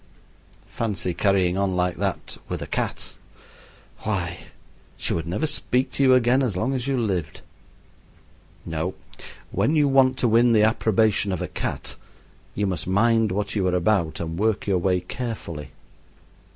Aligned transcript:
Fancy 0.67 1.13
carrying 1.13 1.59
on 1.59 1.75
like 1.75 1.97
that 1.97 2.39
with 2.49 2.59
a 2.63 2.65
cat! 2.65 3.13
Why, 3.99 4.45
she 4.97 5.13
would 5.13 5.27
never 5.27 5.45
speak 5.45 5.91
to 5.91 6.01
you 6.01 6.15
again 6.15 6.41
as 6.41 6.57
long 6.57 6.73
as 6.73 6.87
you 6.87 6.97
lived. 6.97 7.41
No, 8.65 8.95
when 9.51 9.75
you 9.75 9.87
want 9.87 10.17
to 10.17 10.27
win 10.27 10.53
the 10.53 10.63
approbation 10.63 11.31
of 11.31 11.39
a 11.43 11.47
cat 11.47 11.97
you 12.55 12.65
must 12.65 12.87
mind 12.87 13.31
what 13.31 13.55
you 13.55 13.67
are 13.67 13.75
about 13.75 14.19
and 14.19 14.39
work 14.39 14.65
your 14.65 14.79
way 14.79 15.01
carefully. 15.01 15.69